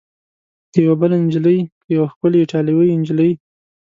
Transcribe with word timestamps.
که 0.71 0.79
یوه 0.85 0.95
بله 1.01 1.15
نجلۍ؟ 1.25 1.57
که 1.83 1.89
یوه 1.97 2.07
ښکلې 2.13 2.37
ایټالوۍ 2.41 2.89
نجلۍ؟ 3.01 3.31